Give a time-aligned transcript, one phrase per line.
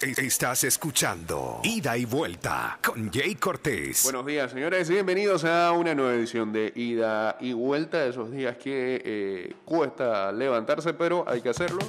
[0.00, 4.04] Estás escuchando Ida y Vuelta con Jay Cortés.
[4.04, 8.04] Buenos días, señores, bienvenidos a una nueva edición de Ida y Vuelta.
[8.04, 11.80] Esos días que eh, cuesta levantarse, pero hay que hacerlo.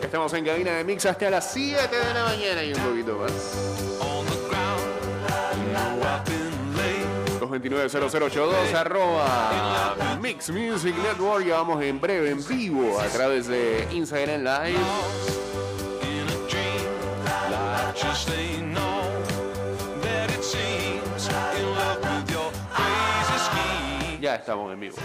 [0.00, 4.09] Estamos en cabina de mix hasta las 7 de la mañana y un poquito más.
[7.50, 11.44] 229-0082 arroba Mix Music Network.
[11.46, 14.78] Ya vamos en breve, en vivo, a través de Instagram Live.
[24.20, 24.96] Ya estamos en vivo.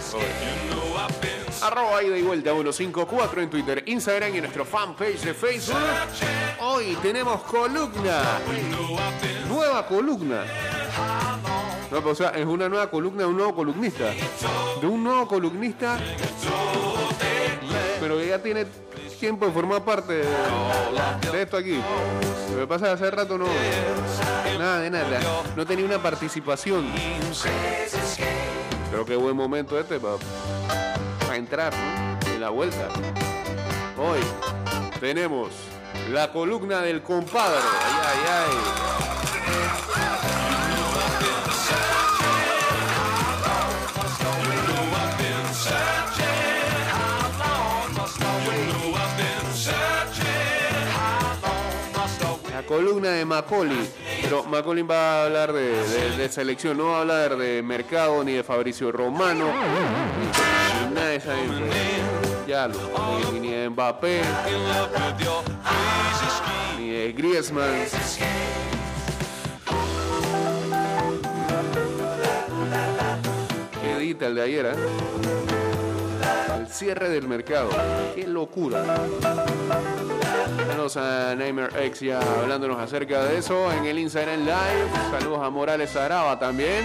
[1.61, 5.77] Arroba ida y vuelta 154 en Twitter, Instagram y nuestro fanpage de Facebook.
[6.59, 8.39] Hoy tenemos columna.
[9.47, 10.43] Nueva columna.
[11.91, 14.11] No, o sea, es una nueva columna de un nuevo columnista.
[14.81, 15.99] De un nuevo columnista.
[17.99, 18.65] Pero que ya tiene
[19.19, 21.79] tiempo de formar parte de, esto aquí.
[22.51, 23.45] Lo que pasa es hace rato no.
[24.59, 25.19] Nada de nada.
[25.55, 26.85] No tenía una participación.
[28.91, 32.31] Creo que buen momento este para entrar ¿no?
[32.33, 32.87] en la vuelta.
[33.97, 34.19] Hoy
[34.99, 35.49] tenemos
[36.11, 37.59] la columna del compadre.
[37.83, 38.49] Ay, ay,
[40.21, 40.24] ay.
[52.95, 53.89] Columna de Macaulay.
[54.21, 58.43] Pero Macaulay va a hablar de, selección, no va a hablar de mercado ni de
[58.43, 59.51] Fabricio Romano.
[60.89, 61.21] Ni de.
[62.47, 62.77] Ya lo,
[63.41, 64.21] ni de Mbappé,
[66.77, 67.85] ni de Griezmann.
[73.81, 75.54] Qué edita el de ayer, ¿eh?
[76.75, 77.69] Cierre del mercado.
[78.13, 78.83] Qué locura.
[80.67, 85.09] Saludos a Neymer X ya hablándonos acerca de eso en el Instagram Live.
[85.09, 86.83] Saludos a Morales Araba también.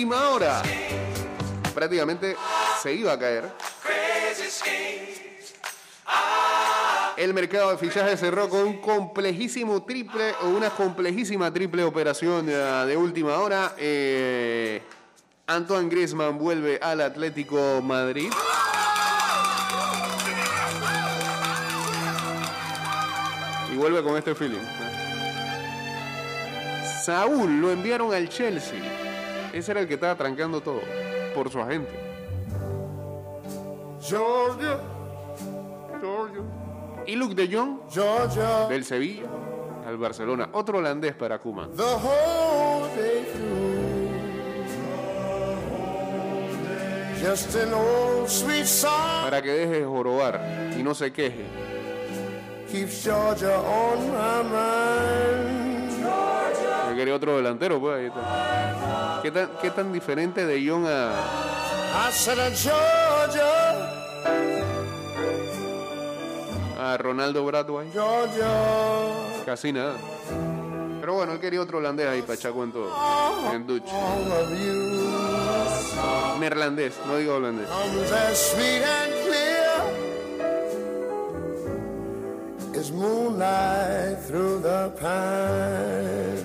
[0.00, 0.62] Última hora,
[1.74, 2.34] prácticamente
[2.82, 3.44] se iba a caer.
[7.18, 12.52] El mercado de fichajes cerró con un complejísimo triple o una complejísima triple operación eh,
[12.86, 13.74] de última hora.
[13.76, 14.80] Eh,
[15.46, 18.32] Antoine Griezmann vuelve al Atlético Madrid.
[23.70, 24.64] Y vuelve con este feeling.
[27.04, 28.99] Saúl lo enviaron al Chelsea.
[29.52, 30.80] Ese era el que estaba trancando todo
[31.34, 31.90] por su agente.
[34.00, 34.78] Georgia,
[36.00, 36.42] Georgia,
[37.06, 39.26] Y Luke de Jong Georgia, del Sevilla
[39.86, 40.48] al Barcelona.
[40.52, 41.68] Otro holandés para Kuma.
[41.74, 43.70] the whole day through.
[47.22, 50.40] Just an old sweet song Para que deje de jorobar
[50.78, 51.44] y no se queje.
[52.72, 55.59] keeps Georgia on my mind.
[57.00, 59.20] Quería otro delantero, pues ahí está.
[59.22, 61.12] ¿Qué tan, qué tan diferente de Jong a,
[66.76, 67.90] uh, a Ronaldo Bradway?
[67.90, 68.46] Georgia,
[69.46, 69.94] Casi nada.
[71.00, 72.94] Pero bueno, él quería otro holandés ahí para echar cuento
[73.50, 73.88] en Dutch.
[76.38, 77.66] Neerlandés, no digo holandés.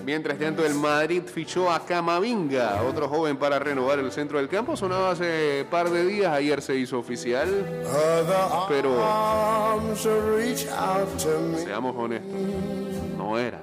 [0.06, 4.78] Mientras tanto, el Madrid fichó a Camavinga, otro joven para renovar el centro del campo.
[4.78, 7.50] Sonaba hace par de días, ayer se hizo oficial.
[8.70, 8.96] Pero-.
[11.64, 12.32] Seamos honestos,
[13.18, 13.60] no era.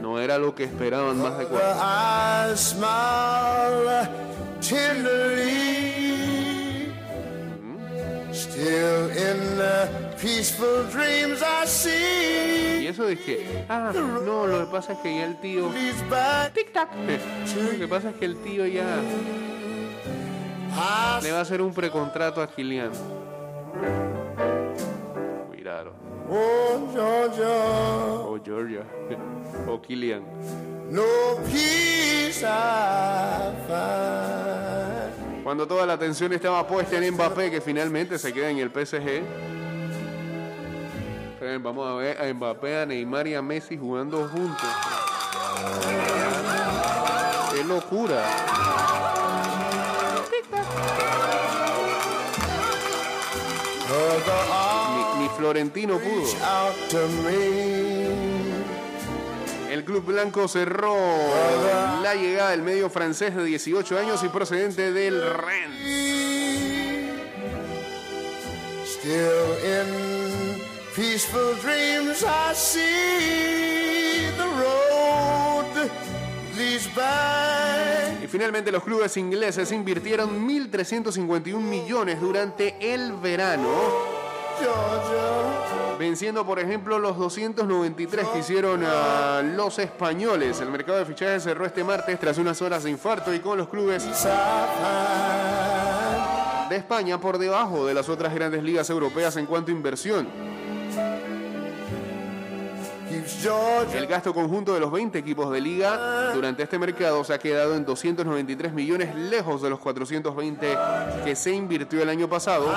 [0.00, 1.68] No era lo que esperaban más de cuatro.
[8.48, 9.88] Still in the
[10.20, 12.86] peaceful dreams I Y see.
[12.86, 15.68] eso de que, ah, no, lo que pasa es que ya el tío.
[16.54, 16.88] Tic tac.
[17.72, 18.84] Lo que pasa es que el tío ya
[21.22, 22.90] le va a hacer un precontrato a Kylian.
[25.52, 25.92] Miraron.
[26.28, 28.82] Oh, Georgia, O Georgia.
[29.68, 30.22] O Killian.
[30.90, 31.02] no
[31.46, 35.05] peace I find.
[35.46, 39.22] Cuando toda la atención estaba puesta en Mbappé, que finalmente se queda en el PSG.
[41.62, 44.68] Vamos a ver a Mbappé, a Neymar y a Messi jugando juntos.
[47.54, 48.24] ¡Qué locura!
[55.14, 56.26] Ni, ni Florentino pudo.
[59.70, 60.96] El club blanco cerró
[62.02, 66.16] la llegada del medio francés de 18 años y procedente del Rennes.
[68.84, 70.62] Still in
[70.94, 75.90] peaceful dreams, I see the road
[76.56, 78.22] leads back.
[78.24, 83.68] Y finalmente los clubes ingleses invirtieron 1.351 millones durante el verano,
[85.98, 90.60] venciendo por ejemplo los 293 que hicieron a los españoles.
[90.60, 93.68] El mercado de fichajes cerró este martes tras unas horas de infarto y con los
[93.68, 94.04] clubes
[96.68, 100.55] de España por debajo de las otras grandes ligas europeas en cuanto a inversión.
[103.94, 107.74] El gasto conjunto de los 20 equipos de liga durante este mercado se ha quedado
[107.74, 110.76] en 293 millones, lejos de los 420
[111.24, 112.72] que se invirtió el año pasado,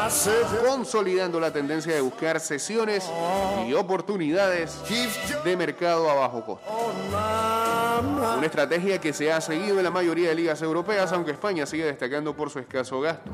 [0.65, 3.09] consolidando la tendencia de buscar sesiones
[3.67, 4.79] y oportunidades
[5.43, 6.71] de mercado a bajo costo.
[8.37, 11.85] Una estrategia que se ha seguido en la mayoría de ligas europeas, aunque España sigue
[11.85, 13.29] destacando por su escaso gasto.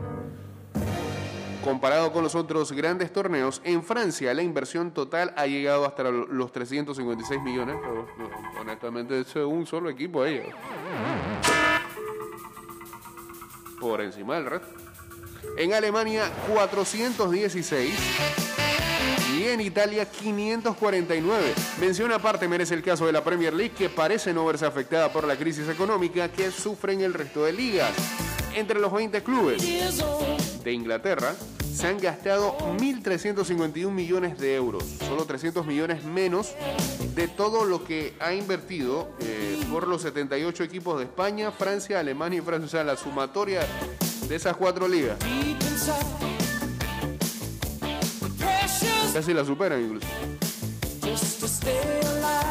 [1.66, 6.28] Comparado con los otros grandes torneos, en Francia la inversión total ha llegado hasta lo-
[6.28, 7.76] los 356 millones,
[8.62, 10.44] honestamente es un solo equipo ahí.
[13.80, 14.68] Por encima del resto.
[15.58, 17.96] En Alemania 416
[19.36, 21.54] y en Italia 549.
[21.80, 25.26] Mención aparte merece el caso de la Premier League que parece no verse afectada por
[25.26, 27.92] la crisis económica que sufren el resto de ligas.
[28.56, 29.62] Entre los 20 clubes
[30.64, 31.36] de Inglaterra
[31.74, 36.56] se han gastado 1.351 millones de euros, solo 300 millones menos
[37.16, 42.40] de todo lo que ha invertido eh, por los 78 equipos de España, Francia, Alemania
[42.40, 42.66] y Francia.
[42.66, 43.68] O sea, la sumatoria
[44.30, 45.18] de esas cuatro ligas.
[49.14, 50.08] Casi la superan incluso.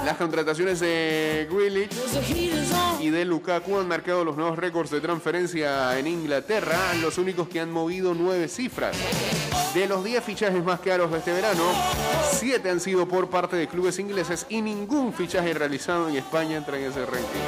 [0.04, 1.88] Las contrataciones de Grealish
[3.00, 7.60] y de Lukaku han marcado los nuevos récords de transferencia en Inglaterra, los únicos que
[7.60, 8.96] han movido nueve cifras.
[9.74, 11.62] De los 10 fichajes más caros de este verano,
[12.32, 16.78] 7 han sido por parte de clubes ingleses y ningún fichaje realizado en España entra
[16.78, 17.40] en ese ranking.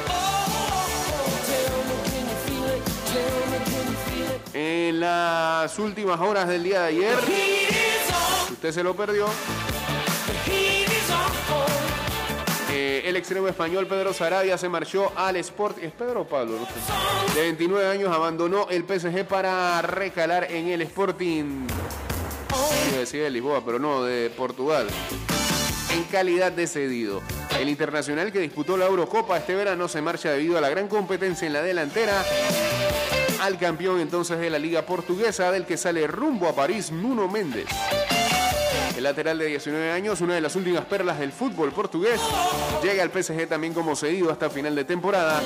[4.53, 7.15] En las últimas horas del día de ayer,
[8.47, 9.27] si usted se lo perdió,
[12.97, 15.77] eh, el extremo español Pedro Sarabia se marchó al Sport.
[15.79, 16.57] ¿Es Pedro o Pablo?
[16.59, 17.35] No sé.
[17.35, 21.67] De 29 años abandonó el PSG para recalar en el Sporting.
[22.89, 24.87] Iba decir de Lisboa, pero no, de Portugal.
[25.93, 27.21] En calidad de cedido.
[27.59, 31.47] El internacional que disputó la Eurocopa este verano se marcha debido a la gran competencia
[31.47, 32.23] en la delantera
[33.41, 37.67] al campeón entonces de la Liga Portuguesa, del que sale rumbo a París, Nuno Méndez.
[38.97, 42.19] El lateral de 19 años, una de las últimas perlas del fútbol portugués,
[42.81, 45.39] llega al PSG también como cedido hasta final de temporada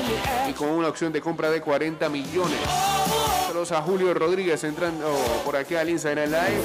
[0.49, 2.57] y con una opción de compra de 40 millones.
[3.47, 6.61] Saludos a Julio Rodríguez entrando por aquí al Instagram Live.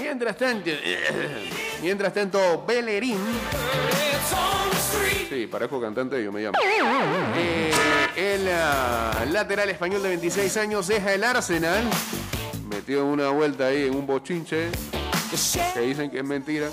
[0.00, 0.70] Mientras tanto,
[1.82, 3.18] mientras tanto, Bellerín.
[5.28, 6.58] Sí, parezco cantante, yo me llamo.
[7.36, 7.70] Eh,
[8.16, 11.84] el ah, lateral español de 26 años deja el Arsenal.
[12.68, 14.68] Metió una vuelta ahí en un bochinche
[15.74, 16.68] que dicen que es mentira.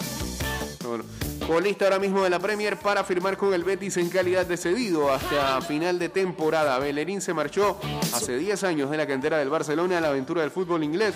[0.84, 1.04] Bueno,
[1.48, 5.12] colista ahora mismo de la Premier para firmar con el Betis en calidad de cedido
[5.12, 6.78] hasta final de temporada.
[6.80, 7.78] Bellerín se marchó
[8.14, 11.14] hace 10 años de la cantera del Barcelona a la aventura del fútbol inglés,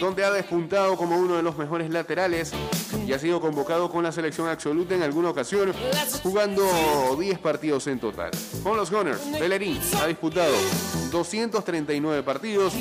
[0.00, 2.52] donde ha despuntado como uno de los mejores laterales
[3.06, 5.72] y ha sido convocado con la selección absoluta en alguna ocasión,
[6.22, 6.64] jugando
[7.18, 8.30] 10 partidos en total.
[8.62, 10.54] Con los Gunners, Bellerín ha disputado
[11.10, 12.74] 239 partidos,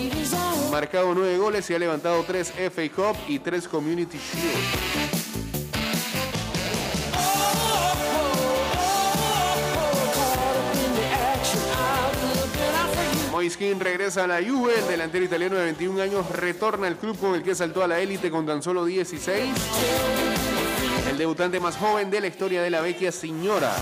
[0.71, 5.18] marcado 9 goles y ha levantado 3 FA Cup y 3 Community Shield.
[13.49, 17.33] Moiskin regresa a la Juve, el delantero italiano de 21 años retorna al club con
[17.33, 19.49] el que saltó a la élite con tan solo 16.
[21.09, 23.75] El debutante más joven de la historia de la vecchia señora.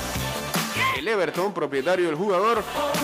[0.97, 2.63] El Everton, propietario del jugador,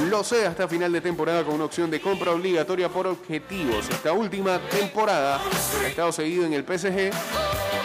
[0.10, 3.90] lo cede hasta final de temporada con una opción de compra obligatoria por objetivos.
[3.90, 5.42] Esta última temporada
[5.84, 7.12] ha estado seguido en el PSG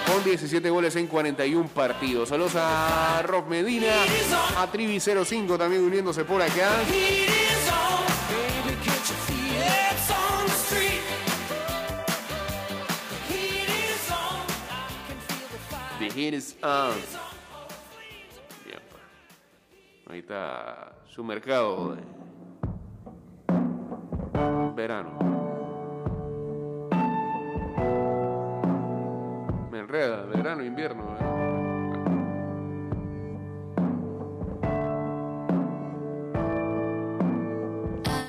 [0.07, 2.29] con 17 goles en 41 partidos.
[2.29, 3.93] Saludos a Rob Medina,
[4.57, 6.77] a Trivi05 también uniéndose por acá.
[16.19, 16.97] Heat is on.
[18.67, 19.03] Bien, pues.
[20.11, 22.03] Ahí está su mercado de
[24.75, 25.17] verano.
[29.71, 31.05] Me enreda, verano, invierno.
[31.21, 31.48] ¿eh?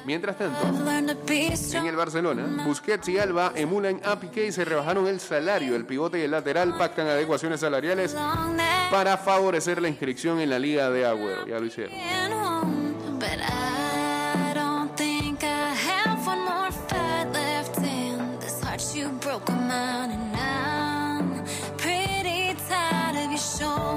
[0.09, 5.19] Mientras tanto, en el Barcelona, Busquets y Alba emulan a Piqué y se rebajaron el
[5.19, 5.75] salario.
[5.75, 8.15] El pivote y el lateral pactan adecuaciones salariales
[8.89, 11.45] para favorecer la inscripción en la Liga de Agüero.
[11.45, 11.93] Ya lo hicieron.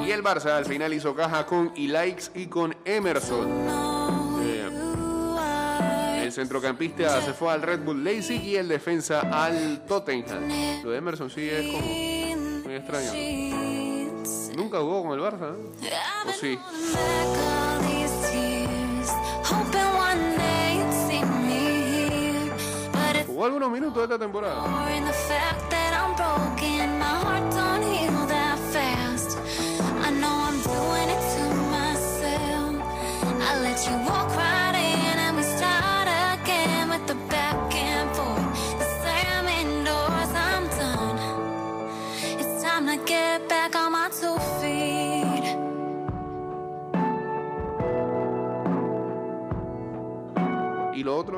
[0.07, 4.02] Y el Barça al final hizo caja con Ilaix y con Emerson.
[6.43, 10.49] Centrocampista se fue al Red Bull Leipzig y el defensa al Tottenham.
[10.83, 11.87] Lo de Emerson sí es como
[12.65, 13.13] muy extraño.
[14.57, 15.93] Nunca jugó con el Barça, ¿eh?
[16.29, 16.59] ¿O sí?
[23.29, 24.65] Jugó algunos minutos de esta temporada.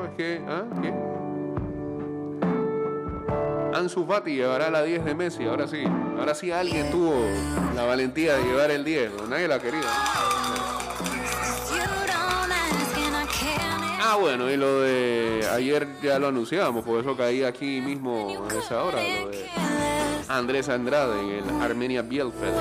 [0.05, 0.63] Y lo otro es que, ¿ah?
[0.81, 0.93] ¿Qué?
[3.77, 5.83] Ansu Fati llevará la 10 de Messi, ahora sí.
[6.17, 7.25] Ahora sí alguien tuvo
[7.75, 9.81] la valentía de llevar el 10, nadie la quería.
[14.07, 18.53] Ah, bueno, y lo de ayer ya lo anunciábamos, por eso caí aquí mismo a
[18.53, 19.45] esa hora, lo de
[20.29, 22.55] Andrés Andrade en el Armenia Bielefeld.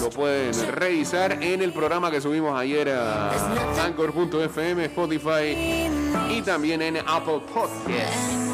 [0.00, 3.30] Lo pueden revisar en el programa que subimos ayer a
[3.84, 5.88] Anchor.fm, Spotify
[6.30, 8.44] y también en Apple Podcasts.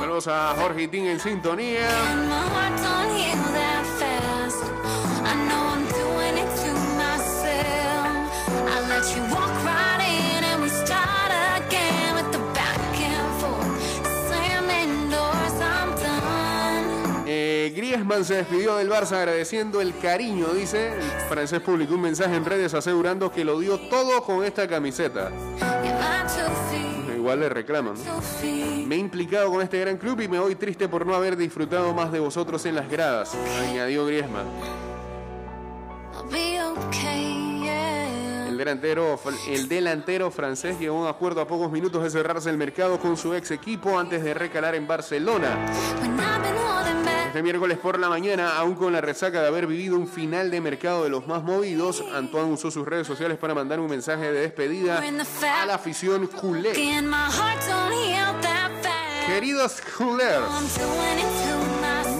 [0.00, 1.88] Saludos a Jorge Itín en sintonía.
[18.10, 20.88] Griezmann se despidió del Barça agradeciendo el cariño, dice.
[20.88, 25.30] El francés publicó un mensaje en redes asegurando que lo dio todo con esta camiseta.
[27.14, 27.94] Igual le reclaman.
[28.88, 31.94] Me he implicado con este gran club y me voy triste por no haber disfrutado
[31.94, 34.46] más de vosotros en las gradas, añadió Griezmann.
[38.48, 42.56] El delantero, el delantero francés llegó a un acuerdo a pocos minutos de cerrarse el
[42.56, 45.56] mercado con su ex equipo antes de recalar en Barcelona.
[47.30, 50.60] Este miércoles por la mañana, aún con la resaca de haber vivido un final de
[50.60, 54.40] mercado de los más movidos, Antoine usó sus redes sociales para mandar un mensaje de
[54.40, 56.72] despedida a la afición culé.
[59.28, 60.44] Queridos culers,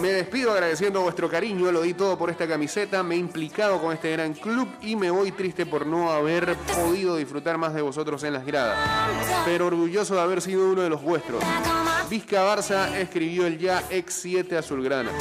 [0.01, 3.93] me despido agradeciendo vuestro cariño, lo di todo por esta camiseta, me he implicado con
[3.93, 8.23] este gran club y me voy triste por no haber podido disfrutar más de vosotros
[8.23, 8.79] en las gradas,
[9.45, 11.43] pero orgulloso de haber sido uno de los vuestros.
[12.09, 15.11] Vizca Barça escribió el ya ex 7 azulgrana.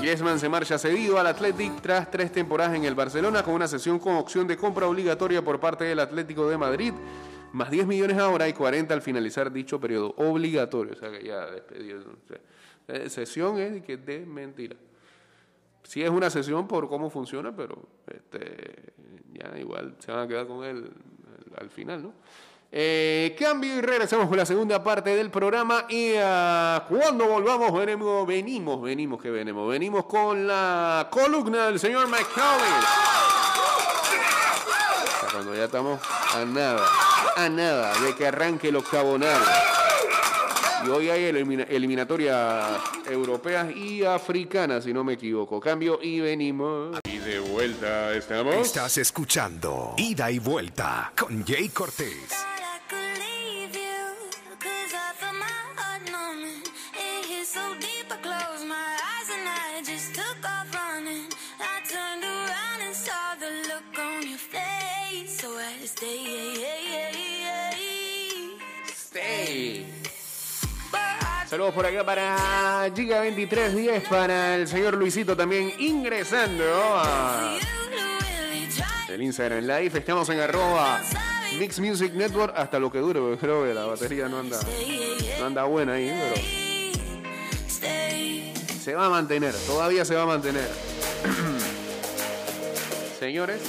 [0.00, 4.00] Griezmann se marcha cedido al Athletic tras tres temporadas en el Barcelona con una sesión
[4.00, 6.92] con opción de compra obligatoria por parte del Atlético de Madrid,
[7.52, 10.94] más 10 millones ahora y 40 al finalizar dicho periodo obligatorio.
[10.94, 12.00] O sea que ya despedido.
[12.00, 14.76] O eh, sesión es que de mentira.
[15.84, 18.92] Sí es una sesión por cómo funciona, pero este,
[19.32, 20.90] ya igual se van a quedar con él
[21.58, 22.12] al final, ¿no?
[22.74, 28.26] Eh, cambio y regresamos con la segunda parte del programa y uh, cuando volvamos venimos,
[28.26, 32.72] venimos, venimos que venimos, venimos con la columna del señor McCauley.
[35.30, 36.00] Cuando ya estamos
[36.34, 36.86] a nada,
[37.36, 39.48] a nada de que arranque los cabonados.
[40.84, 45.60] Y hoy hay elimina eliminatorias europeas y africanas, si no me equivoco.
[45.60, 46.98] Cambio y venimos.
[47.04, 48.54] de vuelta estamos.
[48.56, 52.51] Estás escuchando Ida y Vuelta con Jay Cortés.
[71.52, 77.58] Saludos por acá para Giga 2310, para el señor Luisito también ingresando a
[79.10, 79.98] el Instagram Live.
[79.98, 81.02] Estamos en arroba
[81.58, 84.58] Mix Music Network hasta lo que dure, porque creo que la batería no anda,
[85.40, 86.42] no anda buena ahí, pero
[88.82, 90.70] se va a mantener, todavía se va a mantener.
[93.20, 93.60] Señores,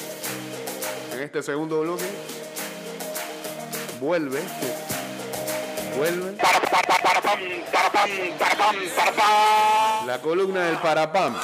[1.13, 2.05] en este segundo bloque
[3.99, 4.39] vuelve,
[5.97, 6.35] vuelve
[10.05, 11.35] la columna del Parapam.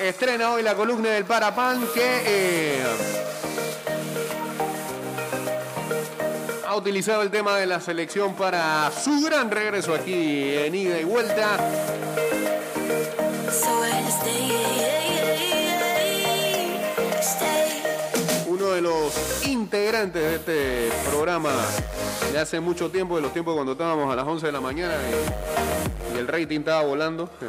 [0.00, 2.84] Estrena hoy la columna del Parapam que eh,
[6.66, 11.04] ha utilizado el tema de la selección para su gran regreso aquí en ida y
[11.04, 11.56] vuelta.
[19.74, 21.50] Integrantes de este programa
[22.30, 24.94] de hace mucho tiempo, de los tiempos cuando estábamos a las 11 de la mañana
[26.14, 27.28] y, el rating estaba volando.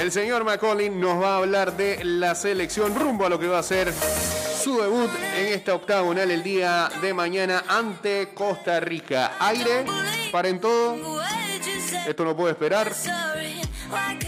[0.00, 3.58] El señor Macaulay nos va a hablar de la selección rumbo a lo que va
[3.58, 9.32] a ser su debut en esta octagonal el día de mañana ante Costa Rica.
[9.40, 9.86] Aire,
[10.30, 11.20] paren todo,
[12.06, 12.92] esto no puede esperar.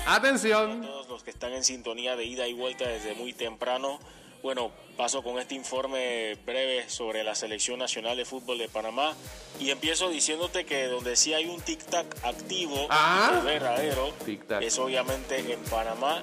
[0.06, 0.96] Atención.
[1.26, 3.99] Que están en sintonía de ida y vuelta desde muy temprano.
[4.45, 9.12] Bueno, paso con este informe breve sobre la selección nacional de fútbol de Panamá
[9.59, 13.42] y empiezo diciéndote que donde sí hay un tic-tac activo Ah.
[13.45, 14.14] verdadero
[14.61, 16.23] es obviamente en Panamá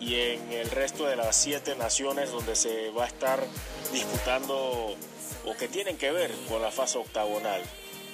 [0.00, 3.46] y en el resto de las siete naciones donde se va a estar
[3.92, 4.96] disputando
[5.46, 7.62] o que tienen que ver con la fase octagonal.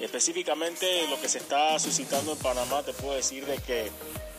[0.03, 3.91] Específicamente lo que se está suscitando en Panamá, te puedo decir de que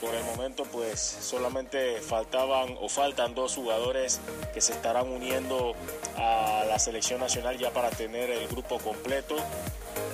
[0.01, 4.19] por el momento pues solamente faltaban o faltan dos jugadores
[4.53, 5.75] que se estarán uniendo
[6.17, 9.36] a la selección nacional ya para tener el grupo completo.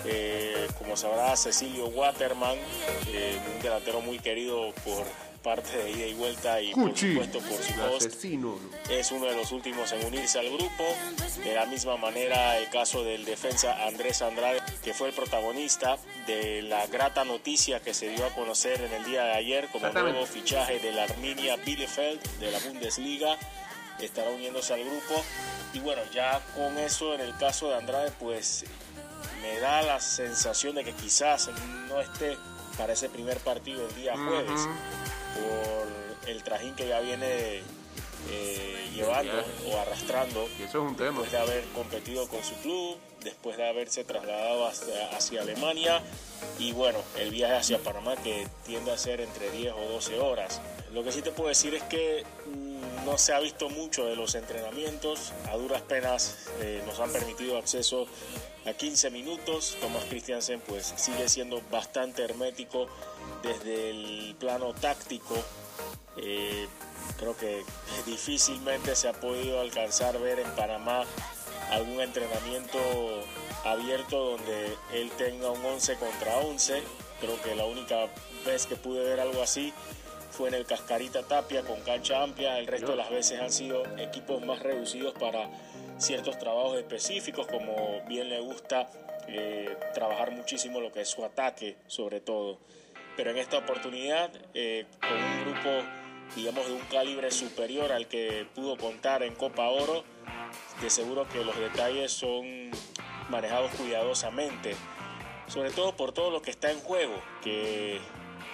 [0.06, 2.58] Eh, como sabrá Cecilio Waterman,
[3.08, 5.06] eh, un delantero muy querido por
[5.44, 8.58] parte de ida y vuelta y por Cuchi, supuesto por su host asesino.
[8.90, 10.84] es uno de los últimos en unirse al grupo.
[11.44, 16.62] De la misma manera, el caso del defensa Andrés Andrade, que fue el protagonista de
[16.62, 20.26] la grata noticia que se dio a conocer en el día de ayer como nuevo
[20.26, 23.38] fichaje de la Arminia Bielefeld de la Bundesliga.
[24.00, 25.22] Estará uniéndose al grupo.
[25.74, 28.66] Y bueno, ya con eso, en el caso de Andrade, pues
[29.42, 31.50] me da la sensación de que quizás
[31.90, 32.38] no esté
[32.78, 34.68] para ese primer partido el día jueves
[35.34, 37.62] por el trajín que ya viene
[38.30, 39.34] eh, llevando
[39.70, 41.22] o arrastrando Y eso es un tema.
[41.22, 46.02] después de haber competido con su club, después de haberse trasladado hacia, hacia Alemania
[46.60, 50.62] y bueno, el viaje hacia Panamá que tiende a ser entre 10 o 12 horas.
[50.94, 54.16] Lo que sí te puedo decir es que mm, no se ha visto mucho de
[54.16, 58.08] los entrenamientos, a duras penas eh, nos han permitido acceso
[58.66, 59.78] a 15 minutos.
[59.82, 62.88] Tomás Christiansen pues sigue siendo bastante hermético
[63.42, 65.36] desde el plano táctico.
[66.18, 66.68] Eh,
[67.18, 67.64] creo que
[68.06, 71.04] difícilmente se ha podido alcanzar ver en Panamá
[71.72, 72.80] algún entrenamiento
[73.66, 76.84] abierto donde él tenga un 11 contra 11.
[77.20, 78.08] Creo que la única
[78.46, 79.74] vez que pude ver algo así
[80.32, 82.60] fue en el Cascarita Tapia con cancha amplia.
[82.60, 85.50] El resto de las veces han sido equipos más reducidos para
[85.98, 88.90] ciertos trabajos específicos, como bien le gusta
[89.28, 92.60] eh, trabajar muchísimo lo que es su ataque, sobre todo.
[93.16, 95.70] Pero en esta oportunidad, eh, con un grupo,
[96.36, 100.04] digamos, de un calibre superior al que pudo contar en Copa Oro,
[100.82, 102.72] de seguro que los detalles son
[103.30, 104.76] manejados cuidadosamente,
[105.48, 108.00] sobre todo por todo lo que está en juego, que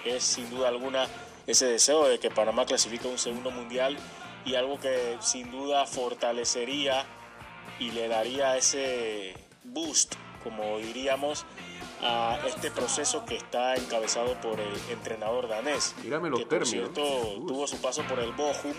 [0.04, 1.06] es sin duda alguna
[1.46, 3.96] ese deseo de que Panamá clasifique un segundo mundial
[4.44, 7.04] y algo que sin duda fortalecería
[7.80, 10.14] y le daría ese boost,
[10.44, 11.44] como diríamos,
[12.02, 15.94] a este proceso que está encabezado por el entrenador danés.
[16.02, 16.70] Dígame los que por términos.
[16.70, 17.02] cierto
[17.46, 18.74] tuvo su paso por el Bochum,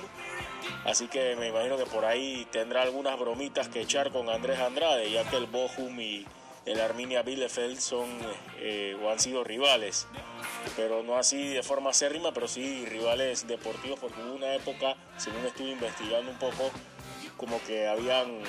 [0.86, 5.12] así que me imagino que por ahí tendrá algunas bromitas que echar con Andrés Andrade,
[5.12, 6.26] ya que el Bochum y
[6.66, 8.08] el Arminia Bielefeld son
[8.60, 10.08] eh, o han sido rivales,
[10.76, 15.44] pero no así de forma acérrima, pero sí rivales deportivos, porque hubo una época, según
[15.46, 16.72] estuve investigando un poco,
[17.38, 18.44] como que habían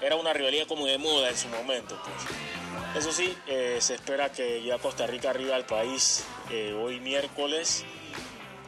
[0.00, 1.98] era una rivalidad como de moda en su momento.
[2.04, 3.04] Pues.
[3.04, 7.84] Eso sí, eh, se espera que ya Costa Rica arriba al país eh, hoy miércoles,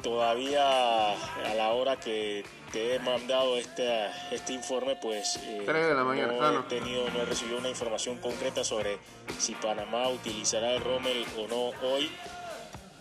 [0.03, 6.05] todavía a la hora que te he mandado este, este informe, pues eh, de la
[6.05, 8.99] mañana, no, he tenido, no he recibido una información concreta sobre
[9.39, 12.11] si Panamá utilizará el Rommel o no hoy.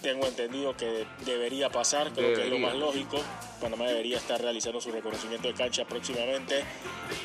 [0.04, 3.18] Tengo entendido que debería pasar, creo que es lo más lógico.
[3.62, 6.62] Panamá debería estar realizando su reconocimiento de cancha próximamente,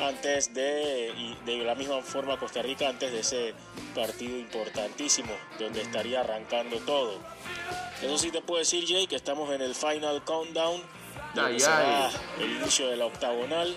[0.01, 3.55] antes de, y de la misma forma Costa Rica, antes de ese
[3.97, 7.19] partido importantísimo, donde estaría arrancando todo.
[8.01, 10.81] Eso sí te puedo decir, Jay, que estamos en el final countdown
[11.35, 13.77] donde será el inicio de la octagonal.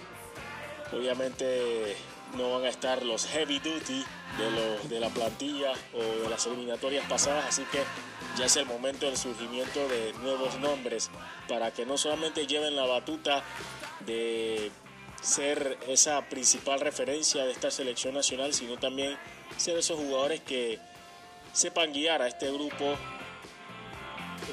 [0.94, 1.96] Obviamente
[2.38, 4.06] no van a estar los heavy duty
[4.38, 7.84] de, de la plantilla o de las eliminatorias pasadas, así que
[8.38, 11.10] ya es el momento del surgimiento de nuevos nombres
[11.48, 13.44] para que no solamente lleven la batuta
[14.06, 14.72] de
[15.22, 19.18] ser esa principal referencia de esta selección nacional, sino también
[19.58, 20.80] ser esos jugadores que
[21.54, 22.96] sepan guiar a este grupo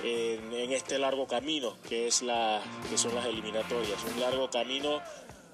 [0.04, 2.60] en, este largo camino que, es la,
[2.90, 4.04] que son las eliminatorias.
[4.14, 5.00] Un largo camino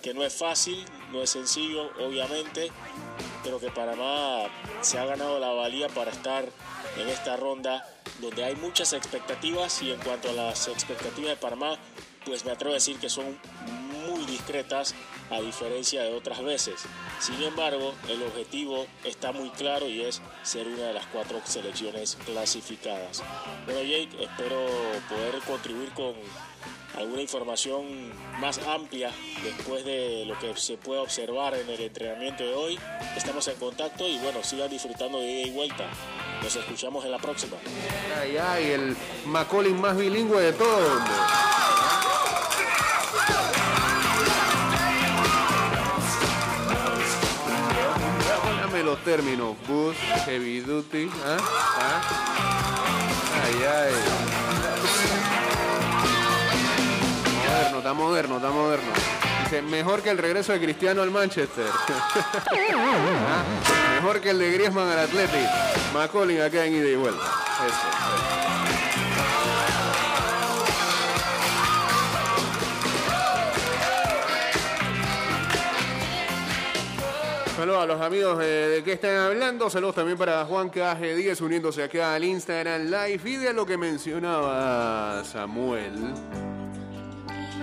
[0.02, 2.70] que no es fácil, no es sencillo, obviamente,
[3.44, 4.46] pero que Panamá
[4.80, 6.44] se ha ganado la valía para estar
[6.96, 7.86] en esta ronda
[8.20, 11.76] donde hay muchas expectativas y en cuanto a las expectativas de Panamá,
[12.24, 13.38] pues me atrevo a decir que son
[14.06, 14.94] muy discretas
[15.30, 16.82] a diferencia de otras veces.
[17.20, 22.16] Sin embargo, el objetivo está muy claro y es ser una de las cuatro selecciones
[22.24, 23.22] clasificadas.
[23.66, 24.66] Bueno, Jake, espero
[25.08, 26.14] poder contribuir con
[26.96, 29.10] alguna información más amplia
[29.42, 32.78] después de lo que se pueda observar en el entrenamiento de hoy.
[33.16, 35.88] Estamos en contacto y bueno, sigan disfrutando de ida y vuelta.
[36.42, 37.56] Nos escuchamos en la próxima.
[38.20, 41.00] Ay, ay, el Macaulay más bilingüe de todo.
[48.84, 51.36] los términos bus, heavy duty, ¿ah?
[51.80, 52.00] ¿Ah?
[53.42, 54.43] Ay, ay.
[57.84, 58.90] Está moderno, está moderno.
[59.42, 61.66] Dice, mejor que el regreso de Cristiano al Manchester.
[62.74, 63.44] ¿Ah?
[63.96, 65.46] Mejor que el de Griezmann al Athletic.
[65.92, 67.22] Macaulay acá en ida y vuelta.
[77.54, 79.68] Saludos a los amigos de, que están hablando.
[79.68, 83.20] Saludos también para Juan Caje 10 uniéndose acá al Instagram Live.
[83.26, 86.14] Y de lo que mencionaba Samuel.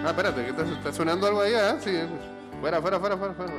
[0.04, 1.80] Ah, espérate, que está, sonando algo allá.
[1.80, 1.92] Sí.
[2.60, 3.52] Fuera, fuera, fuera, fuera, fuera.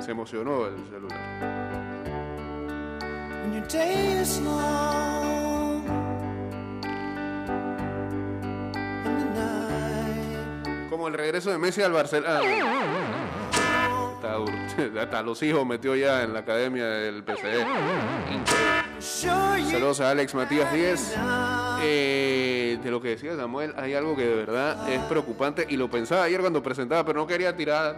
[0.00, 1.18] Se emocionó el celular.
[10.90, 12.40] como el regreso de Messi al Barcelona.
[15.00, 17.66] Hasta los hijos metió ya en la academia del PCE.
[19.00, 21.16] Saludos a Alex Matías 10.
[21.82, 25.90] Eh, de lo que decía Samuel, hay algo que de verdad es preocupante y lo
[25.90, 27.96] pensaba ayer cuando presentaba, pero no quería tirar,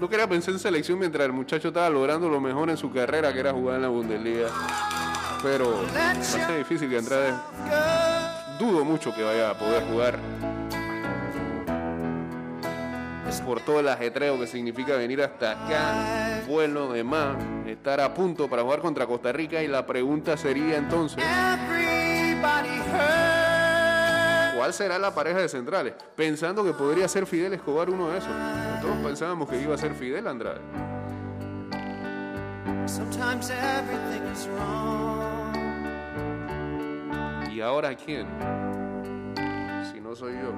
[0.00, 3.32] no quería pensar en selección mientras el muchacho estaba logrando lo mejor en su carrera,
[3.32, 4.48] que era jugar en la Bundesliga.
[5.42, 7.32] Pero bastante difícil que Andrade.
[8.58, 10.18] Dudo mucho que vaya a poder jugar
[13.40, 18.48] por todo el ajetreo que significa venir hasta acá, vuelo de más, estar a punto
[18.48, 21.24] para jugar contra Costa Rica y la pregunta sería entonces,
[24.56, 25.94] ¿cuál será la pareja de centrales?
[26.16, 28.32] Pensando que podría ser Fidel Escobar uno de esos.
[28.80, 30.60] Todos pensábamos que iba a ser Fidel Andrade.
[37.50, 38.26] ¿Y ahora quién?
[39.92, 40.52] Si no soy yo.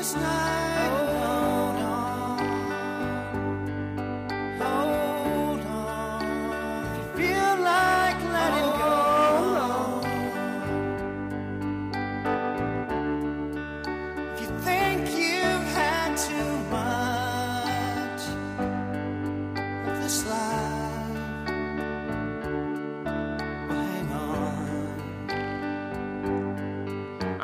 [0.00, 1.09] this night.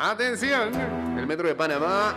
[0.09, 0.71] Atención,
[1.19, 2.15] el Metro de Panamá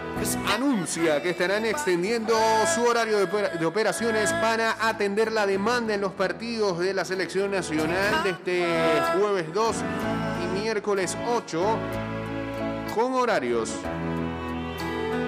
[0.55, 2.39] anuncia que estarán extendiendo
[2.73, 8.23] su horario de operaciones para atender la demanda en los partidos de la selección nacional
[8.23, 8.65] de este
[9.19, 9.77] jueves 2
[10.45, 11.79] y miércoles 8
[12.95, 13.75] con horarios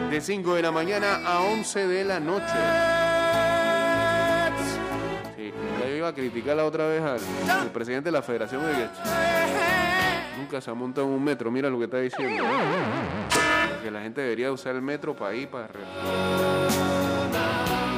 [0.08, 2.46] de 5 de la mañana a 11 de la noche.
[5.34, 9.61] Sí, ya iba a criticar la otra vez al, presidente de la Federación de
[10.42, 12.42] Nunca se ha en un metro, mira lo que está diciendo.
[13.80, 15.86] Que la gente debería usar el metro para ir para arriba.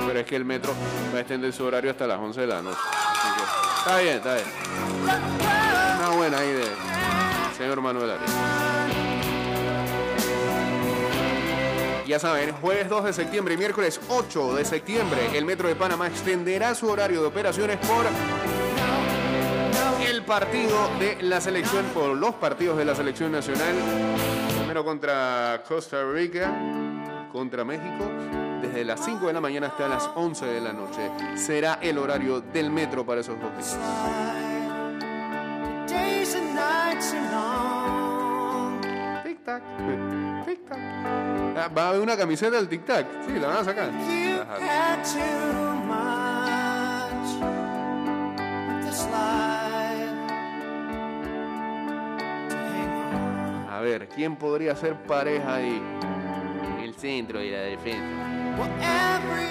[0.07, 0.75] Pero es que el metro
[1.13, 2.77] va a extender su horario hasta las 11 de la noche.
[2.83, 3.43] Que,
[3.79, 4.47] está bien, está bien.
[5.99, 8.31] Una buena idea, señor Manuel Arias.
[12.07, 16.09] Ya saben, jueves 2 de septiembre y miércoles 8 de septiembre, el Metro de Panamá
[16.09, 18.05] extenderá su horario de operaciones por
[20.25, 23.75] partido de la selección, por los partidos de la selección nacional.
[24.59, 26.53] Primero contra Costa Rica,
[27.33, 28.05] contra México,
[28.63, 31.11] desde las 5 de la mañana hasta las 11 de la noche.
[31.37, 33.79] Será el horario del Metro para esos dos días.
[35.89, 38.81] Days and nights are long.
[39.23, 39.63] Tic tac,
[40.47, 40.79] tic tac.
[41.57, 43.07] Ah, Va a haber una camiseta del tic tac.
[43.27, 43.91] Sí, la van a sacar.
[43.91, 44.59] Ajá.
[53.85, 55.81] Ver, ¿quién podría ser pareja ahí?
[56.83, 58.25] El centro y la defensa.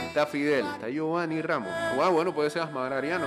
[0.08, 1.69] Está Fidel, está Giovanni Ramos.
[1.72, 3.26] Ah, bueno, puede ser Asmar Ariano.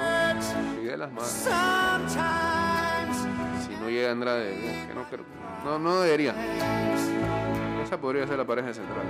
[0.81, 1.25] Fidel Asmar.
[1.25, 2.17] sometimes
[3.67, 4.55] Si no llega Andrade,
[4.87, 5.25] que no creo.
[5.65, 6.35] No, no debería.
[7.85, 9.07] Esa podría ser la pareja central.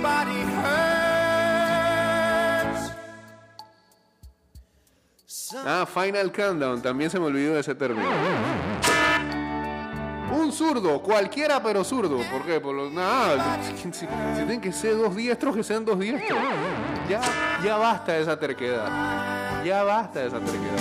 [0.00, 0.99] everybody
[5.64, 8.08] Ah, Final Countdown, también se me olvidó ese término.
[10.32, 12.18] Un zurdo, cualquiera pero zurdo.
[12.30, 12.60] ¿Por qué?
[12.60, 12.92] Por los.
[13.00, 13.90] Nada, si,
[14.34, 16.38] tienen que ser dos diestros, que sean dos diestros.
[17.08, 17.20] Ya,
[17.64, 19.64] ya basta de esa terquedad.
[19.64, 20.78] Ya basta de esa terquedad.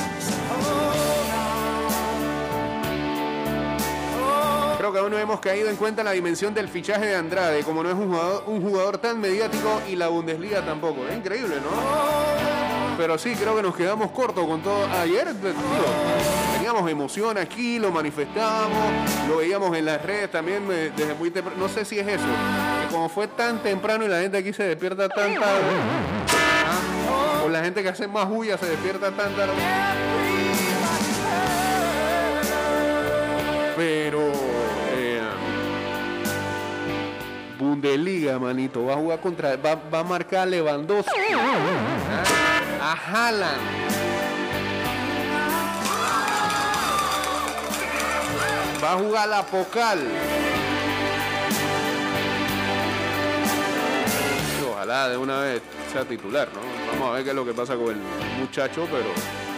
[4.77, 7.83] Creo que aún no hemos caído en cuenta la dimensión del fichaje de Andrade, como
[7.83, 11.05] no es un jugador, un jugador tan mediático y la Bundesliga tampoco.
[11.07, 12.68] Es increíble, ¿no?
[12.99, 14.85] Pero sí, creo que nos quedamos cortos con todo.
[14.99, 15.25] Ayer,
[16.57, 18.91] teníamos emoción aquí, lo manifestábamos,
[19.29, 21.57] lo veíamos en las redes también eh, desde muy temprano.
[21.61, 22.25] No sé si es eso,
[22.91, 25.61] como fue tan temprano y la gente aquí se despierta tan tarde,
[26.67, 27.43] ¿ah?
[27.45, 29.53] o la gente que hace más bulla se despierta tan tarde.
[33.77, 34.19] Pero.
[34.91, 35.21] eh,
[37.57, 38.85] Bundesliga, manito.
[38.85, 39.55] Va a jugar contra.
[39.55, 41.11] Va, va a marcar Lewandowski.
[41.33, 42.23] ¿ah?
[42.89, 43.61] A Haaland.
[48.83, 49.99] Va a jugar la Pocal.
[54.71, 55.61] Ojalá de una vez
[55.93, 56.61] sea titular, ¿no?
[56.91, 58.01] Vamos a ver qué es lo que pasa con el
[58.39, 59.48] muchacho, pero.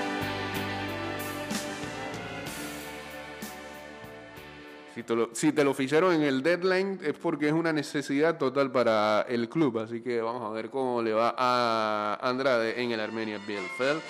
[4.94, 9.22] Si te, lo, si ficharon en el deadline es porque es una necesidad total para
[9.30, 9.80] el club.
[9.80, 14.02] Así que vamos a ver cómo le va a Andrade en el Armenia Bielefeld.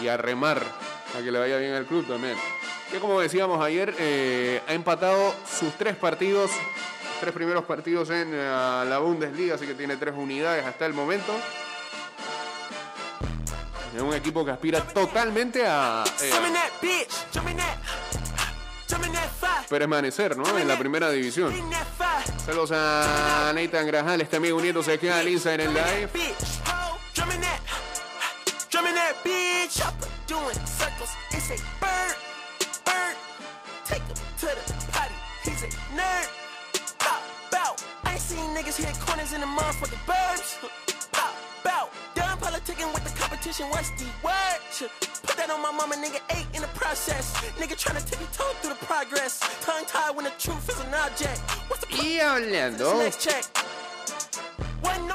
[0.00, 0.62] Y a remar
[1.16, 2.36] a que le vaya bien al club también.
[2.92, 6.50] Que como decíamos ayer, eh, ha empatado sus tres partidos,
[7.20, 11.34] tres primeros partidos en eh, la Bundesliga, así que tiene tres unidades hasta el momento.
[13.94, 16.30] Es un equipo que aspira totalmente a eh,
[19.68, 20.58] permanecer ¿no?
[20.58, 21.52] en la primera división.
[22.44, 26.57] Saludos a Nathan Grajal, también uniéndose aquí al Inside en Live.
[43.48, 44.90] Competition, what's the word?
[45.22, 47.34] Put that on my mama, nigga, eight in the process.
[47.56, 49.40] Nigga tryna tippy toe through the progress.
[49.62, 51.40] Tongue tied when the truth is an object.
[51.68, 51.96] What's the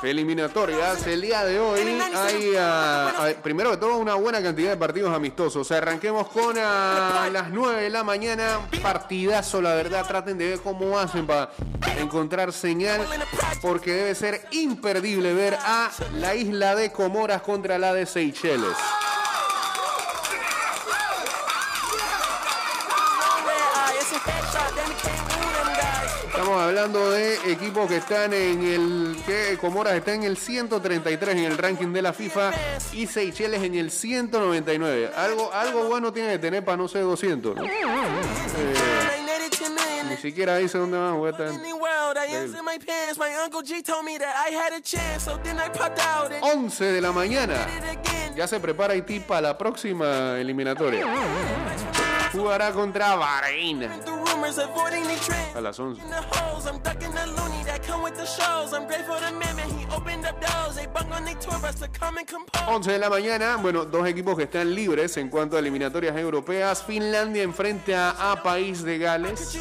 [0.04, 1.80] eliminatorias, el día de hoy
[2.14, 5.72] hay, ah, ah, primero de todo, una buena cantidad de partidos amistosos.
[5.72, 10.06] Arranquemos con a las 9 de la mañana, partidazo, la verdad.
[10.06, 11.52] Traten de ver cómo hacen para
[12.00, 13.02] encontrar señal,
[13.62, 18.78] porque debe ser imperdible ver a la isla de Comoras contra la de Seychelles.
[26.74, 31.56] Hablando de equipos que están en el que Comoras está en el 133 en el
[31.56, 32.52] ranking de la FIFA
[32.94, 35.12] y Seychelles en el 199.
[35.16, 37.58] Algo, algo bueno tiene que tener para no ser 200.
[37.58, 37.62] ¿no?
[37.62, 37.72] Ain't
[39.28, 41.68] netted 10 million Ni siquiera dice dónde van a jugar esta in gente.
[41.68, 42.18] the world.
[42.18, 43.20] I was in my pants.
[43.20, 46.32] My uncle G told me that I had a chance, so then I popped out
[46.32, 47.68] and 11 de la mañana.
[48.36, 51.06] Ya se prepara Haití para la próxima eliminatoria.
[52.34, 53.90] Jugará contra Bahrein
[55.56, 56.02] a las 11.
[56.02, 58.74] In the hoes, I'm ducking the loony that come with the shows.
[58.74, 60.76] I'm grateful to man, man, he opened up doors.
[60.76, 62.64] They bung on their tour bus to come and compose.
[62.68, 66.84] 11 de la mañana, bueno, dos equipos que están libres en cuanto a eliminatorias europeas.
[66.84, 69.58] Finlandia enfrenta a País de Gales.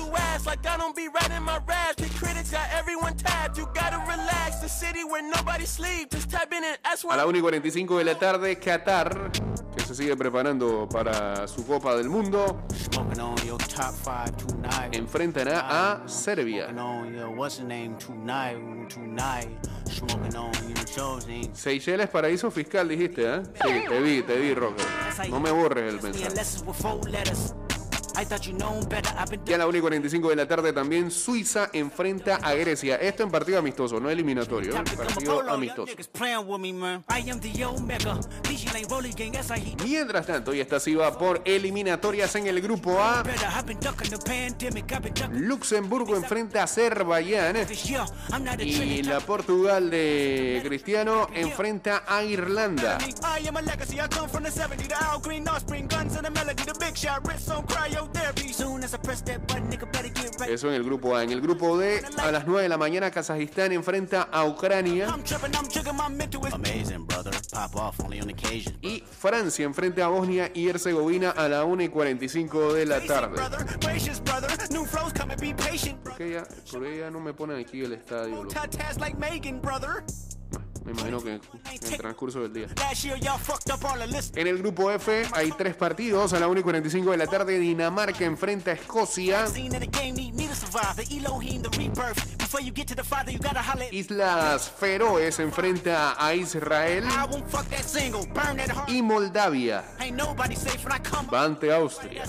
[7.09, 9.31] A la 1 y 45 de la tarde, Qatar,
[9.77, 12.62] que se sigue preparando para su Copa del Mundo,
[14.93, 15.67] Enfrentará
[16.03, 16.73] a Serbia.
[21.55, 23.43] Seychelles, paraíso fiscal, dijiste, ¿eh?
[23.55, 24.85] Sí, te vi, te vi, Rocker.
[25.31, 26.25] No me borres el mensaje.
[29.47, 32.97] Y a la 1 y 45 de la tarde también Suiza enfrenta a Grecia.
[32.97, 34.77] Esto en partido amistoso, no eliminatorio.
[34.77, 34.83] ¿eh?
[34.97, 35.93] Partido amistoso.
[39.85, 43.23] Mientras tanto, y esta sí va por eliminatorias en el grupo A.
[45.33, 47.57] Luxemburgo enfrenta a Azerbaiyán.
[48.61, 52.99] Y la Portugal de Cristiano enfrenta a Irlanda.
[58.03, 58.43] I am a legacy.
[58.43, 58.43] I come from the 70s.
[58.43, 58.43] The Al Green, Offspring, guns and the melody.
[58.43, 58.53] The big shot, wrist on cryotherapy.
[58.53, 60.51] Soon as I press that button, nigga better get right.
[60.51, 61.23] Eso en el grupo A.
[61.23, 65.09] En el grupo D, a las 9 de la mañana, Kazajistán enfrenta a Ucrania.
[68.83, 73.37] Y Francia enfrenta a Bosnia y Herzegovina a la 1 y 45 de la tarde.
[73.37, 74.51] Brother, gracious brother.
[74.71, 75.99] New flows come and be patient.
[76.03, 78.45] ¿Por qué ya, por ya no me ponen aquí el estadio?
[78.45, 78.55] loco?
[80.85, 81.41] Me imagino que en
[81.93, 82.67] el transcurso del día.
[84.35, 86.33] En el grupo F hay tres partidos.
[86.33, 89.47] A la 1 y 45 de la tarde, Dinamarca enfrenta a Escocia.
[89.47, 90.95] Scene in the game need me to survive.
[90.97, 92.37] The Elohim, the rebirth.
[92.39, 93.87] Before you get to the father, you gotta holler.
[93.87, 97.05] at- Islas Feroe se enfrenta a Israel.
[97.05, 98.27] I won't fuck that single.
[98.27, 98.89] Burn that heart.
[98.91, 101.29] Y Moldavia Ain't nobody safe when I come.
[101.31, 102.25] va ante Austria.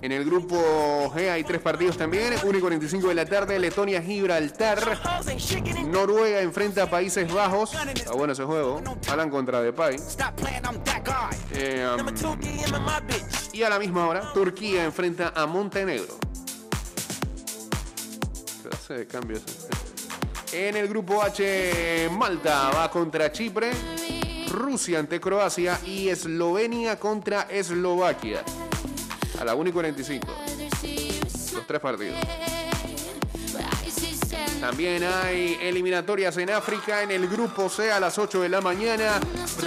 [0.00, 0.56] En el grupo
[1.14, 2.34] G hay tres partidos también.
[2.42, 5.00] 1 y 45 de la tarde, Letonia Gibraltar.
[5.86, 7.74] Noruega enfrenta a Países Bajos.
[7.94, 8.82] Está bueno ese juego.
[9.08, 9.96] Hablan contra Depay.
[11.52, 11.86] Eh,
[13.52, 16.18] y a la misma hora, Turquía enfrenta a Montenegro.
[18.62, 19.68] ¿Qué hace de cambio eso?
[20.52, 23.70] En el grupo H, Malta va contra Chipre.
[24.48, 28.42] Rusia ante Croacia y Eslovenia contra Eslovaquia.
[29.40, 30.26] A la 1 y 45.
[31.54, 32.18] Los tres partidos.
[34.60, 39.18] También hay eliminatorias en África en el grupo C a las 8 de la mañana.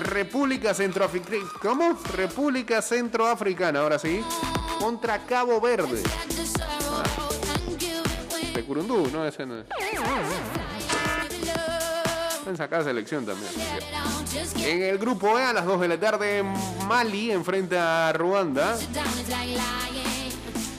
[0.04, 1.44] República Centroafricana.
[1.60, 1.98] ¿Cómo?
[2.16, 4.24] República Centroafricana, ahora sí.
[4.80, 6.04] Contra Cabo Verde.
[8.54, 9.66] De Curundú, no, ese no es.
[12.45, 13.51] En sacada selección también.
[14.58, 16.43] En el grupo E a las 2 de la tarde,
[16.88, 18.77] Mali enfrenta a Ruanda.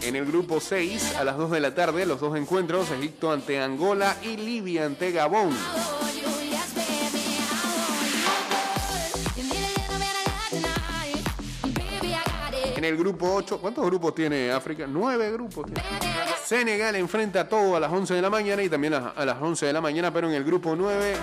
[0.03, 3.61] En el grupo 6 a las 2 de la tarde, los dos encuentros, Egipto ante
[3.61, 5.57] Angola y Libia ante Gabón.
[12.85, 14.85] En el grupo 8, ¿cuántos grupos tiene África?
[14.87, 15.65] Nueve grupos.
[16.45, 19.65] Senegal enfrenta a todo a las 11 de la mañana y también a, las 11
[19.65, 21.15] de la mañana, pero en el grupo 9,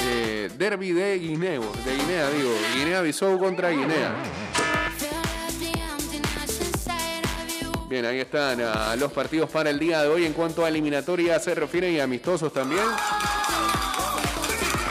[0.00, 4.12] eh, Derby de Guinea, de Guinea digo, Guinea-Bissau contra Guinea.
[7.88, 11.44] Bien, ahí están ah, los partidos para el día de hoy en cuanto a eliminatorias
[11.44, 12.82] se refieren y amistosos también.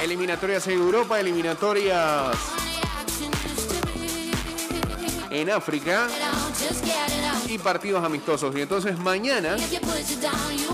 [0.01, 2.61] Eliminatorias en Europa, eliminatorias
[5.32, 6.08] en África
[7.48, 8.56] y partidos amistosos.
[8.56, 9.56] Y entonces mañana,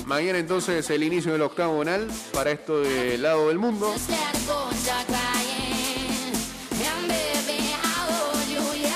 [0.06, 3.94] mañana entonces el inicio del octagonal para esto del lado del mundo.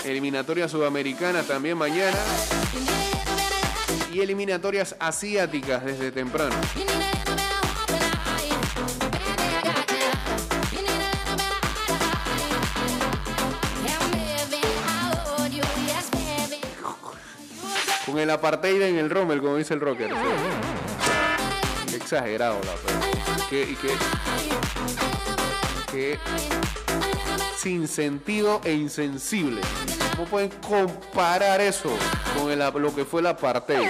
[0.03, 2.17] Eliminatoria sudamericana también mañana
[4.11, 6.55] y eliminatorias asiáticas desde temprano.
[18.21, 20.09] El apartheid en el Rommel, como dice el rocker.
[20.09, 20.15] Sí.
[21.89, 23.01] Qué exagerado la verdad.
[23.49, 23.75] Qué,
[25.91, 26.19] qué,
[27.57, 29.61] sin sentido e insensible.
[30.15, 31.89] ¿Cómo pueden comparar eso
[32.37, 33.87] con lo que fue el apartheid?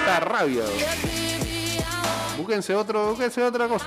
[0.00, 0.64] Esta rabia.
[0.64, 2.36] ¿no?
[2.36, 3.86] Búsquense otro, búsquense otra cosa.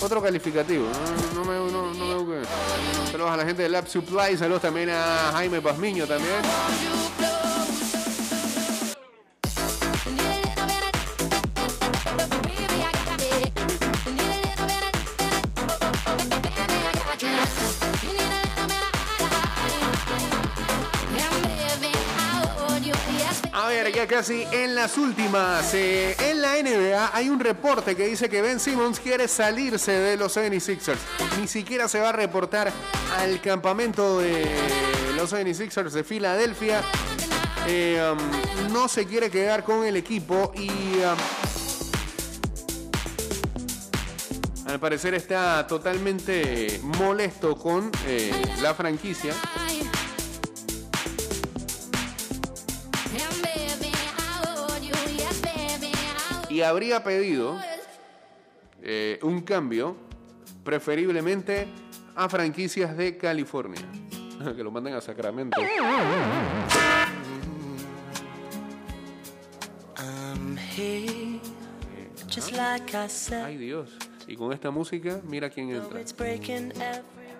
[0.00, 0.86] Otro calificativo.
[1.34, 1.92] No, me, no.
[3.10, 4.36] Saludos a la gente de Lab Supply.
[4.36, 6.42] Saludos también a Jaime Pazmiño también.
[24.12, 25.72] Casi en las últimas.
[25.72, 30.18] eh, en la NBA hay un reporte que dice que Ben Simmons quiere salirse de
[30.18, 30.98] los 76ers.
[31.40, 32.70] Ni siquiera se va a reportar
[33.16, 34.44] al campamento de
[35.16, 36.82] los 76ers de Filadelfia.
[37.66, 41.16] Eh, um, no se quiere quedar con el equipo y um,
[44.66, 49.32] al parecer está totalmente molesto con eh, la franquicia.
[56.52, 57.58] Y habría pedido
[58.82, 59.96] eh, un cambio,
[60.62, 61.66] preferiblemente
[62.14, 63.80] a franquicias de California.
[64.56, 65.58] que lo manden a Sacramento.
[69.96, 71.40] I'm here,
[72.28, 73.44] just like I said.
[73.44, 73.96] Ay Dios.
[74.26, 76.00] Y con esta música, mira quién entra.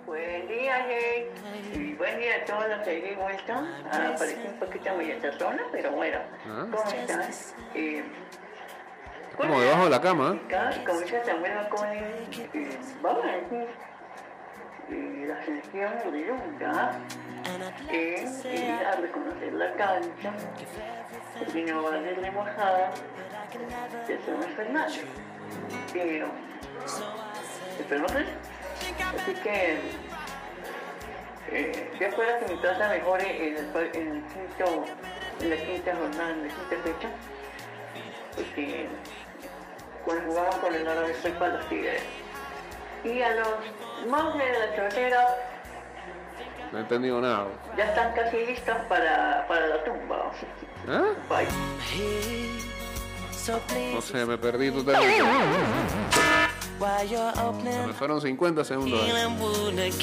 [0.05, 1.27] Buen día, Jay.
[1.75, 3.63] Y buen día a todos los que de vuelta.
[3.91, 5.13] Ah, aparecí un poquito muy
[5.71, 6.17] pero bueno.
[6.47, 6.67] Ah.
[6.71, 7.55] ¿Cómo estás?
[7.73, 8.03] Eh,
[9.37, 10.39] Como debajo de la cama.
[13.51, 13.67] eh,
[14.89, 15.91] eh, la selección
[18.21, 20.33] to say ir a reconocer la cancha
[21.39, 22.91] porque no va a ser remozada
[24.07, 25.05] de Sonos Fernández.
[25.91, 26.27] Pero,
[28.07, 28.25] sé.
[29.17, 29.79] Así que
[31.51, 34.85] eh, yo espero que mi casa mejore en el, en el quinto,
[35.41, 37.09] en la quinta jornada, en la quinta fecha.
[38.35, 38.87] Porque
[40.05, 40.85] cuando jugamos con el
[41.21, 42.01] soy para los tigres.
[43.03, 43.47] Y a los
[44.09, 45.25] monjes de la chorrera
[46.71, 47.47] No he entendido nada.
[47.77, 50.31] ya están casi listos para, para la tumba.
[50.87, 51.03] ¿Ah?
[51.29, 51.47] Bye.
[53.93, 55.21] No sé, me perdí totalmente.
[57.85, 58.99] Me fueron 50 segundos.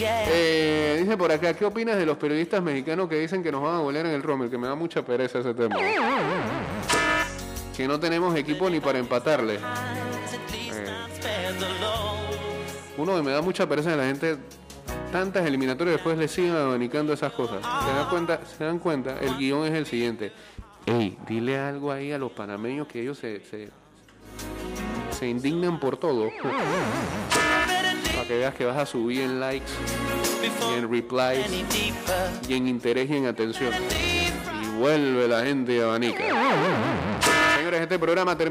[0.02, 3.76] Eh, dice por acá, ¿qué opinas de los periodistas mexicanos que dicen que nos van
[3.76, 4.50] a golear en el Rommel?
[4.50, 5.76] Que me da mucha pereza ese tema.
[7.80, 9.56] Que no tenemos equipo ni para empatarle.
[9.56, 9.70] Alone.
[12.98, 14.36] Uno que me da mucha pereza de la gente,
[15.10, 17.62] tantas eliminatorias después le siguen abanicando esas cosas.
[17.62, 18.40] ¿Se dan cuenta?
[18.44, 19.18] ¿Se dan cuenta?
[19.18, 20.30] El guion es el siguiente.
[20.84, 23.70] Ey, dile algo ahí a los panameños que ellos se, se,
[25.18, 26.28] se indignan por todo.
[26.42, 29.72] Para que veas que vas a subir en likes,
[30.70, 31.50] y en replies,
[32.46, 33.72] y en interés y en atención.
[34.62, 36.24] Y vuelve la gente a abanica.
[37.74, 38.48] Este programa termina.